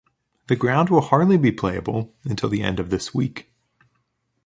The 0.47 0.55
ground 0.55 0.89
will 0.89 1.01
hardly 1.01 1.37
be 1.37 1.51
playable 1.51 2.15
until 2.23 2.49
the 2.49 2.63
end 2.63 2.79
of 2.79 2.89
this 2.89 3.13
week. 3.13 3.53